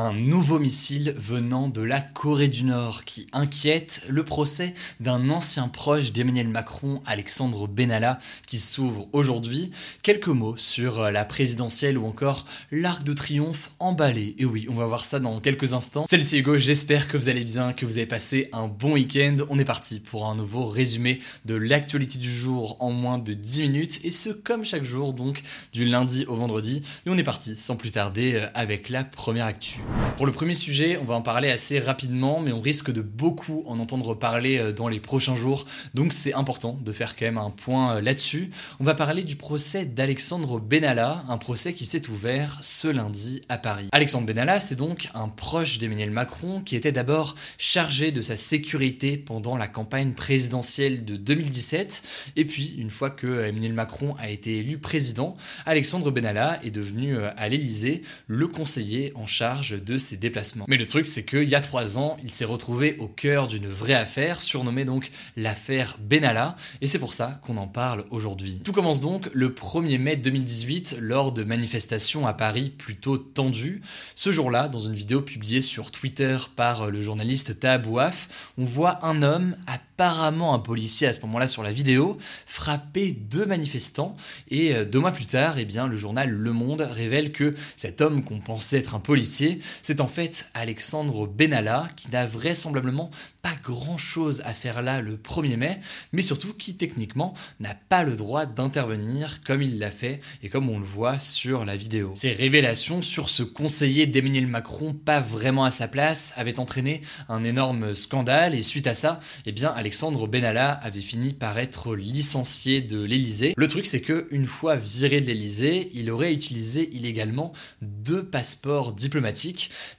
[0.00, 5.66] Un nouveau missile venant de la Corée du Nord qui inquiète le procès d'un ancien
[5.66, 9.72] proche d'Emmanuel Macron, Alexandre Benalla, qui s'ouvre aujourd'hui.
[10.04, 14.36] Quelques mots sur la présidentielle ou encore l'arc de triomphe emballé.
[14.38, 16.06] Et oui, on va voir ça dans quelques instants.
[16.06, 19.38] Salut c'est Hugo, j'espère que vous allez bien, que vous avez passé un bon week-end.
[19.48, 23.62] On est parti pour un nouveau résumé de l'actualité du jour en moins de 10
[23.62, 26.84] minutes et ce comme chaque jour, donc du lundi au vendredi.
[27.04, 29.80] Et on est parti sans plus tarder avec la première actu.
[30.16, 33.62] Pour le premier sujet, on va en parler assez rapidement, mais on risque de beaucoup
[33.68, 37.50] en entendre parler dans les prochains jours, donc c'est important de faire quand même un
[37.50, 38.50] point là-dessus.
[38.80, 43.58] On va parler du procès d'Alexandre Benalla, un procès qui s'est ouvert ce lundi à
[43.58, 43.90] Paris.
[43.92, 49.18] Alexandre Benalla, c'est donc un proche d'Emmanuel Macron qui était d'abord chargé de sa sécurité
[49.18, 52.02] pendant la campagne présidentielle de 2017,
[52.34, 57.18] et puis une fois que Emmanuel Macron a été élu président, Alexandre Benalla est devenu
[57.18, 60.64] à l'Élysée le conseiller en charge de ses déplacements.
[60.68, 63.68] Mais le truc, c'est qu'il y a trois ans, il s'est retrouvé au cœur d'une
[63.68, 68.60] vraie affaire, surnommée donc l'affaire Benalla, et c'est pour ça qu'on en parle aujourd'hui.
[68.64, 73.82] Tout commence donc le 1er mai 2018, lors de manifestations à Paris plutôt tendues.
[74.14, 79.22] Ce jour-là, dans une vidéo publiée sur Twitter par le journaliste Tahabouaf, on voit un
[79.22, 82.16] homme apparemment un policier à ce moment-là sur la vidéo,
[82.46, 84.16] frapper deux manifestants,
[84.48, 88.22] et deux mois plus tard, eh bien, le journal Le Monde révèle que cet homme
[88.22, 93.10] qu'on pensait être un policier, c'est en fait Alexandre Benalla qui n'a vraisemblablement
[93.42, 95.78] pas grand chose à faire là le 1er mai,
[96.12, 100.68] mais surtout qui techniquement n'a pas le droit d'intervenir comme il l'a fait et comme
[100.68, 102.12] on le voit sur la vidéo.
[102.14, 107.44] Ces révélations sur ce conseiller d'Emmanuel Macron pas vraiment à sa place avaient entraîné un
[107.44, 112.82] énorme scandale et suite à ça, eh bien Alexandre Benalla avait fini par être licencié
[112.82, 113.54] de l'Elysée.
[113.56, 117.52] Le truc c'est que une fois viré de l'Elysée, il aurait utilisé illégalement
[117.82, 119.47] deux passeports diplomatiques,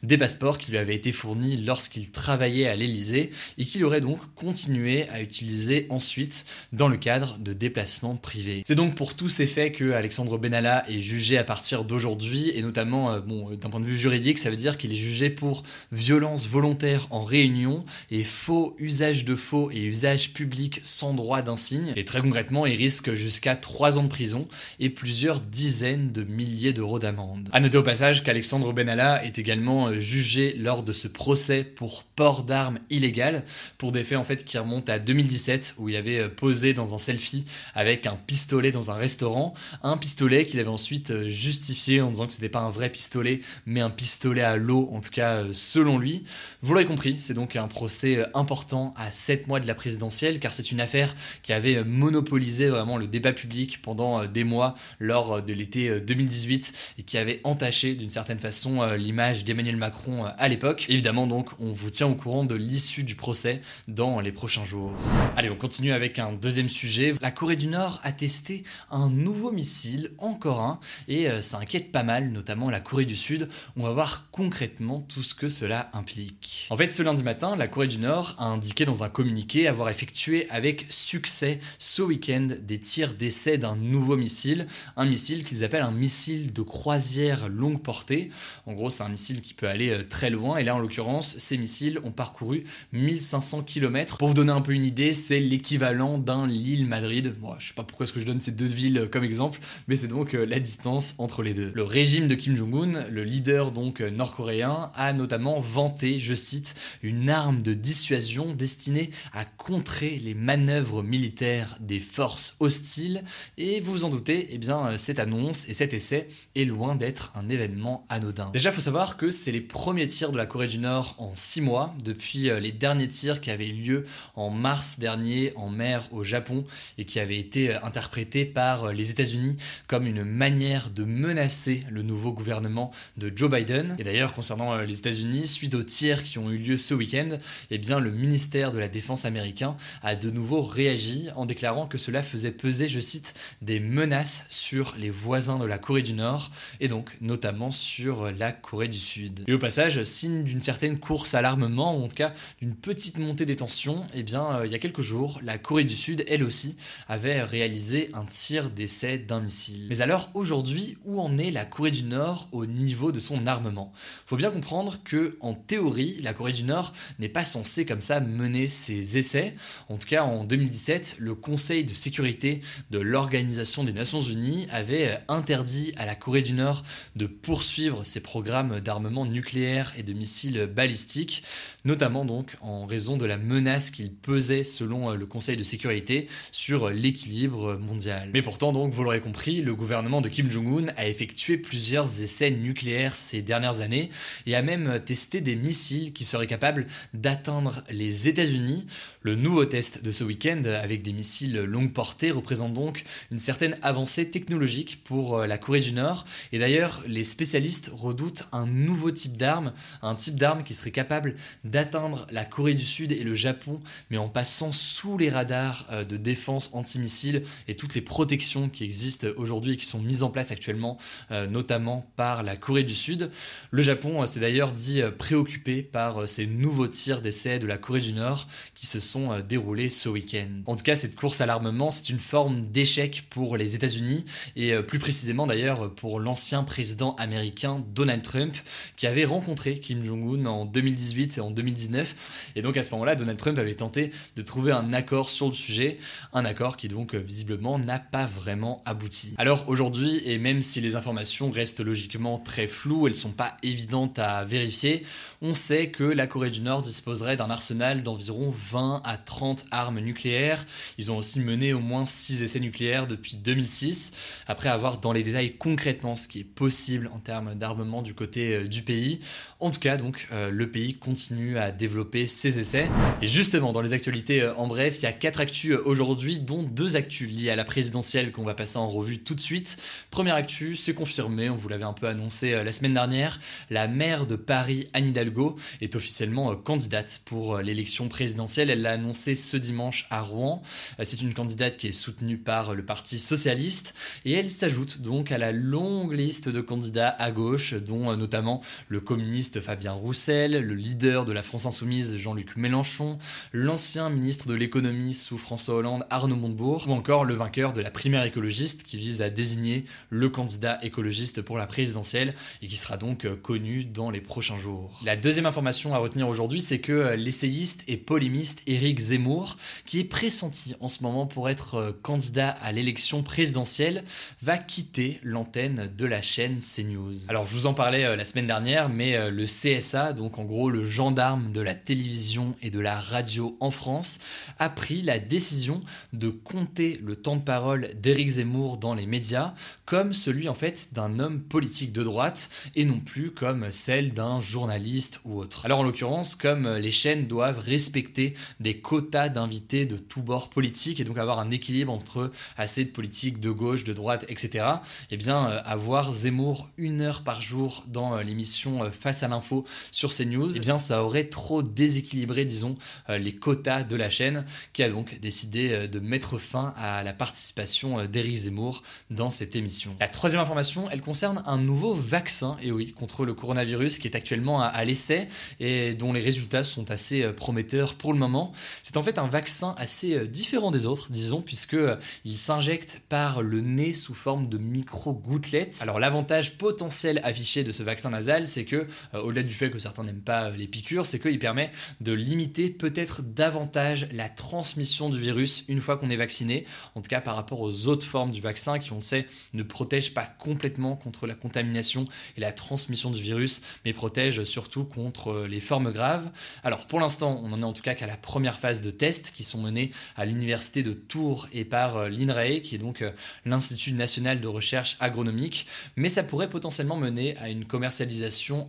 [0.04, 4.20] des passeports qui lui avaient été fournis lorsqu'il travaillait à l'Elysée et qu'il aurait donc
[4.36, 8.64] continué à utiliser ensuite dans le cadre de déplacements privés.
[8.68, 12.62] C'est donc pour tous ces faits que Alexandre Benalla est jugé à partir d'aujourd'hui et
[12.62, 15.64] notamment euh, bon, d'un point de vue juridique, ça veut dire qu'il est jugé pour
[15.92, 21.94] violence volontaire en réunion et faux usage de faux et usage public sans droit d'insigne.
[21.96, 24.48] Et très concrètement, il risque jusqu'à 3 ans de prison
[24.80, 27.50] et plusieurs dizaines de milliers d'euros d'amende.
[27.52, 32.44] À noter au passage qu'Alexandre Benalla est également jugé lors de ce procès pour port
[32.44, 33.44] d'armes illégales
[33.78, 36.98] pour des faits en fait qui remontent à 2017 où il avait posé dans un
[36.98, 37.46] selfie
[37.76, 42.34] avec un pistolet dans un restaurant, un pistolet qu'il avait ensuite justifié en disant que
[42.34, 46.24] c'était pas un vrai pistolet mais un pistolet à l'eau en tout cas selon lui.
[46.62, 50.54] Vous l'aurez compris, c'est donc un procès important à 7 mois de la présidentielle car
[50.54, 55.54] c'est une affaire qui avait monopolisé vraiment le débat public pendant des mois lors de
[55.54, 60.86] l'été 2018 et qui avait entaché d'une certaine façon l'image d'Emmanuel Macron à l'époque.
[60.90, 64.92] Évidemment donc on vous tient au courant de l'issue du procès dans les prochains jours.
[65.36, 67.16] Allez, on continue avec un deuxième sujet.
[67.22, 72.04] La Corée du Nord a testé un nouveau missile, encore un, et ça inquiète pas
[72.04, 73.50] mal, notamment la Corée du Sud.
[73.78, 76.68] On va voir concrètement tout ce que cela implique.
[76.70, 79.90] En fait, ce lundi matin, la Corée du Nord a indiqué dans un communiqué avoir
[79.90, 84.68] effectué avec succès ce week-end des tirs d'essai d'un nouveau missile,
[84.98, 88.30] un missile qu'ils appellent un missile de croisière longue portée.
[88.66, 91.58] En gros, c'est un missile qui peut aller très loin, et là, en l'occurrence, ces
[91.58, 92.64] missiles ont parcouru
[92.94, 94.18] 1500 km.
[94.18, 97.36] Pour vous donner un peu une idée, c'est l'équivalent d'un Lille-Madrid.
[97.40, 99.96] Bon, je sais pas pourquoi est-ce que je donne ces deux villes comme exemple, mais
[99.96, 101.72] c'est donc la distance entre les deux.
[101.74, 107.30] Le régime de Kim Jong-un, le leader donc nord-coréen, a notamment vanté, je cite, une
[107.30, 113.24] arme de dissuasion destinée à contrer les manœuvres militaires des forces hostiles.
[113.58, 117.32] Et vous vous en doutez, eh bien cette annonce et cet essai est loin d'être
[117.36, 118.50] un événement anodin.
[118.52, 121.62] Déjà, faut savoir que c'est les premiers tirs de la Corée du Nord en 6
[121.62, 126.24] mois, depuis les derniers tirs qui avaient eu lieu en mars dernier en mer au
[126.24, 126.66] Japon
[126.98, 129.56] et qui avaient été interprétés par les États-Unis
[129.88, 133.96] comme une manière de menacer le nouveau gouvernement de Joe Biden.
[134.00, 137.38] Et d'ailleurs, concernant les États-Unis, suite aux tirs qui ont eu lieu ce week-end,
[137.72, 141.98] eh bien, le ministère de la Défense américain a de nouveau réagi en déclarant que
[141.98, 146.52] cela faisait peser, je cite, des menaces sur les voisins de la Corée du Nord
[146.80, 149.44] et donc notamment sur la Corée du Sud.
[149.48, 153.18] Et au passage, signe d'une certaine course à l'armement ou en tout cas d'une petite
[153.18, 156.24] montée des tensions, eh bien, euh, il y a quelques jours, la Corée du Sud,
[156.28, 159.88] elle aussi, avait réalisé un tir d'essai d'un missile.
[159.90, 163.92] Mais alors aujourd'hui, où en est la Corée du Nord au niveau de son armement?
[164.26, 168.20] Faut bien comprendre que en théorie, la Corée du Nord n'est pas censée comme ça
[168.20, 169.56] mener ses essais.
[169.88, 172.62] En tout cas, en 2017, le Conseil de sécurité
[172.92, 176.84] de l'Organisation des Nations Unies avait interdit à la Corée du Nord
[177.16, 181.44] de poursuivre ses programmes d'armement nucléaire et de missiles balistiques,
[181.86, 186.90] notamment donc en raison de la menace qu'il pesait selon le Conseil de sécurité sur
[186.90, 188.32] l'équilibre mondial.
[188.34, 192.50] Mais pourtant donc, vous l'aurez compris, le gouvernement de Kim Jong-un a effectué plusieurs essais
[192.50, 194.10] nucléaires ces dernières années
[194.48, 198.88] et a même testé des missiles qui seraient capables d'atteindre les États-Unis.
[199.22, 203.78] Le nouveau test de ce week-end avec des missiles longue portée représente donc une certaine
[203.84, 206.26] avancée technologique pour euh, la Corée du Nord.
[206.52, 211.36] Et d'ailleurs, les spécialistes redoutent un nouveau type d'arme, un type d'arme qui serait capable
[211.64, 216.04] d'atteindre la Corée du Sud et le Japon, mais en passant sous les radars euh,
[216.04, 220.30] de défense antimissile et toutes les protections qui existent aujourd'hui et qui sont mises en
[220.30, 220.98] place actuellement,
[221.32, 223.32] euh, notamment par la Corée du Sud.
[223.72, 228.14] Le Japon s'est d'ailleurs dit préoccupé par ces nouveaux tirs d'essai de la Corée du
[228.14, 230.50] Nord qui se sont déroulés ce week-end.
[230.66, 234.26] En tout cas, cette course à l'armement, c'est une forme d'échec pour les États-Unis
[234.56, 238.56] et euh, plus précisément d'ailleurs pour l'ancien président américain Donald Trump
[238.96, 242.52] qui avait rencontré Kim Jong-un en 2018 et en 2019.
[242.56, 245.54] Et donc à ce moment-là, Donald Trump avait tenté de trouver un accord sur le
[245.54, 245.98] sujet,
[246.34, 249.34] un accord qui donc visiblement n'a pas vraiment abouti.
[249.38, 254.20] Alors aujourd'hui, et même si les informations restent logiquement très floues, elles sont pas évidentes
[254.20, 255.04] à vérifier,
[255.42, 260.00] on sait que la Corée du Nord disposerait d'un arsenal d'environ 20 à 30 armes
[260.00, 260.66] nucléaires.
[260.98, 264.14] Ils ont aussi mené au moins 6 essais nucléaires depuis 2006,
[264.48, 268.49] après avoir dans les détails concrètement ce qui est possible en termes d'armement du côté
[268.54, 269.20] euh, du pays.
[269.60, 272.90] En tout cas, donc, euh, le pays continue à développer ses essais.
[273.22, 276.64] Et justement, dans les actualités euh, en bref, il y a 4 actus aujourd'hui, dont
[276.64, 279.78] 2 actus liées à la présidentielle qu'on va passer en revue tout de suite.
[280.12, 284.26] Première actu, c'est confirmé, on vous l'avait un peu annoncé la semaine dernière, la maire
[284.26, 288.70] de Paris, Anne Hidalgo, est officiellement candidate pour l'élection présidentielle.
[288.70, 290.62] Elle l'a annoncé ce dimanche à Rouen.
[291.02, 293.94] C'est une candidate qui est soutenue par le Parti socialiste
[294.26, 298.62] et elle s'ajoute donc à la longue liste de candidats à gauche, dont euh, notamment
[298.88, 303.20] le communiste Fabien Roussel, le leader de la France insoumise Jean-Luc Mélenchon,
[303.52, 307.92] l'ancien ministre de l'économie sous François Hollande Arnaud Montebourg, ou encore le vainqueur de la
[307.92, 312.96] primaire écologiste qui vise à désigner le candidat écologiste pour la présidentielle et qui sera
[312.96, 315.02] donc euh, connu dans les prochains jours.
[315.04, 320.00] La deuxième information à retenir aujourd'hui, c'est que euh, l'essayiste et polémiste Éric Zemmour, qui
[320.00, 324.06] est pressenti en ce moment pour être euh, candidat à l'élection présidentielle,
[324.42, 327.30] va quitter l'antenne de la chaîne CNews.
[327.30, 330.70] Alors je vous en parlais la semaine dernière, mais euh, le CSA, donc en gros
[330.70, 334.20] le gendarme de la télévision et de la radio en France,
[334.60, 335.82] a pris la décision
[336.14, 340.94] de compter le temps de parole d'Éric Zemmour dans les médias comme celui en fait
[340.94, 345.66] d'un homme politique de droite et non plus comme celle d'un journaliste ou autre.
[345.66, 351.00] Alors en l'occurrence, comme les chaînes doivent respecter des quotas d'invités de tous bords politiques
[351.00, 354.66] et donc avoir un équilibre entre assez de politique de gauche, de droite, etc.
[355.10, 359.28] Eh bien, euh, avoir Zemmour une heure par jour dans euh, l'émission euh, Face à
[359.28, 362.76] l'info sur CNews, eh bien, ça aurait trop déséquilibré, disons,
[363.08, 368.06] les quotas de la chaîne, qui a donc décidé de mettre fin à la participation
[368.06, 369.96] d'Éric Zemmour dans cette émission.
[370.00, 374.16] La troisième information, elle concerne un nouveau vaccin, et oui, contre le coronavirus, qui est
[374.16, 375.28] actuellement à, l'essai
[375.60, 378.52] et dont les résultats sont assez prometteurs pour le moment.
[378.84, 381.78] C'est en fait un vaccin assez différent des autres, disons, puisque
[382.26, 385.78] il s'injecte par le nez sous forme de micro-gouttelettes.
[385.82, 389.80] Alors l'avantage potentiel affiché de ce vaccin nasal, c'est que, euh, au-delà du fait que
[389.80, 395.10] certains n'aiment pas euh, les piqûres, c'est qu'il permet de limiter peut-être davantage la transmission
[395.10, 398.32] du virus une fois qu'on est vacciné, en tout cas par rapport aux autres formes
[398.32, 402.06] du vaccin qui, on le sait, ne protègent pas complètement contre la contamination
[402.38, 406.30] et la transmission du virus, mais protègent surtout contre euh, les formes graves.
[406.64, 409.32] Alors pour l'instant, on en est en tout cas qu'à la première phase de tests
[409.32, 413.04] qui sont menés à l'université de Tours et par l'INRAE, qui est donc
[413.46, 417.99] l'Institut national de recherche agronomique, mais ça pourrait potentiellement mener à une commercialisation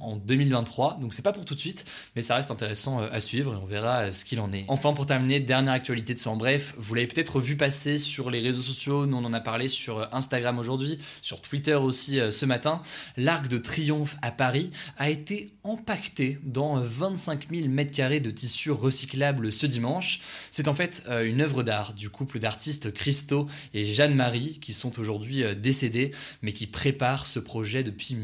[0.00, 0.98] en 2023.
[1.00, 1.84] Donc c'est pas pour tout de suite,
[2.16, 4.64] mais ça reste intéressant à suivre et on verra ce qu'il en est.
[4.68, 8.40] Enfin, pour terminer, dernière actualité de en bref, vous l'avez peut-être vu passer sur les
[8.40, 12.82] réseaux sociaux, nous on en a parlé sur Instagram aujourd'hui, sur Twitter aussi ce matin.
[13.16, 19.52] L'Arc de Triomphe à Paris a été empaqueté dans 25 000 m2 de tissu recyclable
[19.52, 20.20] ce dimanche.
[20.50, 24.98] C'est en fait euh, une œuvre d'art du couple d'artistes Christo et Jeanne-Marie qui sont
[24.98, 28.14] aujourd'hui euh, décédés mais qui préparent ce projet depuis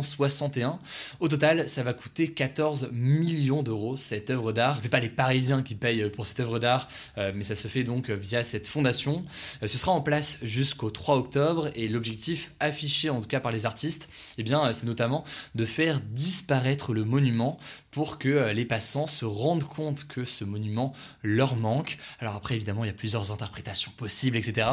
[0.00, 0.78] 1961.
[1.20, 4.80] Au total, ça va coûter 14 millions d'euros cette œuvre d'art.
[4.80, 6.88] C'est pas les Parisiens qui payent pour cette œuvre d'art,
[7.18, 9.24] euh, mais ça se fait donc via cette fondation.
[9.60, 13.66] Ce sera en place jusqu'au 3 octobre et l'objectif affiché en tout cas par les
[13.66, 15.24] artistes, eh bien, c'est notamment
[15.54, 17.58] de faire disparaître le monument
[17.96, 21.96] pour que euh, les passants se rendent compte que ce monument leur manque.
[22.18, 24.68] Alors après, évidemment, il y a plusieurs interprétations possibles, etc.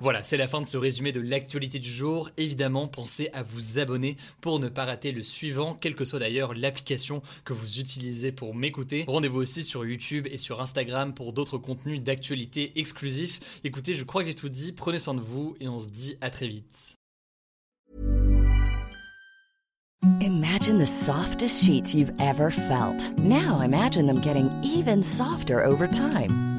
[0.00, 2.30] Voilà, c'est la fin de ce résumé de l'actualité du jour.
[2.38, 4.16] Évidemment, pensez à vous abonner
[4.54, 8.54] pour ne pas rater le suivant, quelle que soit d'ailleurs l'application que vous utilisez pour
[8.54, 9.04] m'écouter.
[9.08, 13.60] Rendez-vous aussi sur YouTube et sur Instagram pour d'autres contenus d'actualité exclusifs.
[13.64, 16.16] Écoutez, je crois que j'ai tout dit, prenez soin de vous et on se dit
[16.20, 16.94] à très vite.
[20.20, 23.12] Imagine the softest sheets you've ever felt.
[23.18, 26.53] Now imagine them getting even softer over time.